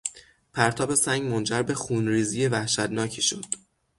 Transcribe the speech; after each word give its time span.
پرتاب 0.53 0.95
سنگ 0.95 1.31
منجر 1.33 1.61
به 1.61 1.73
خونریزی 1.73 2.47
وحشتناکی 2.47 3.21
شد. 3.21 3.45